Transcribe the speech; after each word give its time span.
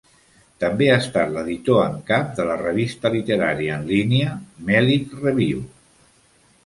També 0.61 0.85
ha 0.93 0.95
estat 1.01 1.33
l'editor 1.35 1.81
en 1.89 1.99
cap 2.07 2.31
de 2.39 2.47
la 2.51 2.57
revista 2.63 3.11
literària 3.17 3.75
en 3.77 3.85
línia 3.93 4.35
'Melic 4.41 5.15
Review'. 5.27 5.63